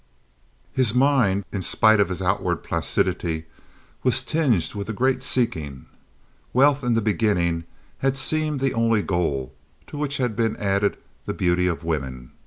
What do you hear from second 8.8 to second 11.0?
goal, to which had been added